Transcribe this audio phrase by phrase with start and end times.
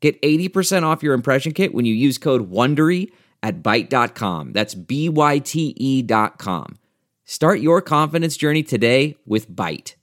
[0.00, 3.10] Get 80% off your impression kit when you use code WONDERY
[3.42, 4.52] at Byte.com.
[4.52, 6.78] That's B-Y-T-E dot com.
[7.24, 9.94] Start your confidence journey today with Byte.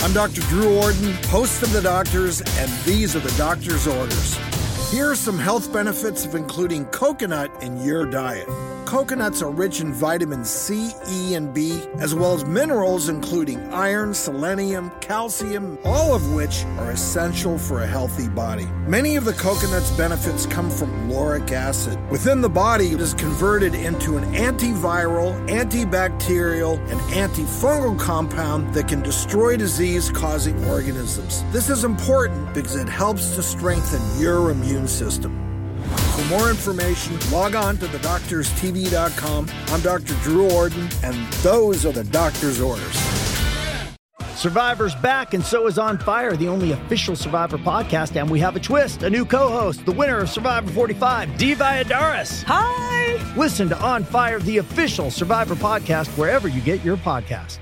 [0.00, 0.40] I'm Dr.
[0.42, 4.36] Drew Ordon, host of The Doctors, and these are the doctor's orders.
[4.90, 8.48] Here are some health benefits of including coconut in your diet.
[8.92, 14.12] Coconuts are rich in vitamins C, E, and B, as well as minerals including iron,
[14.12, 18.66] selenium, calcium, all of which are essential for a healthy body.
[18.86, 21.98] Many of the coconut's benefits come from lauric acid.
[22.10, 29.00] Within the body, it is converted into an antiviral, antibacterial, and antifungal compound that can
[29.00, 31.42] destroy disease causing organisms.
[31.50, 35.51] This is important because it helps to strengthen your immune system.
[36.12, 39.50] For more information, log on to thedoctorstv.com.
[39.68, 40.14] I'm Dr.
[40.22, 42.96] Drew Ordon, and those are the doctor's orders.
[44.34, 48.20] Survivor's back, and so is On Fire, the only official Survivor podcast.
[48.20, 51.54] And we have a twist, a new co host, the winner of Survivor 45, Dee
[51.54, 52.42] Valladares.
[52.46, 53.34] Hi!
[53.36, 57.58] Listen to On Fire, the official Survivor podcast, wherever you get your podcast.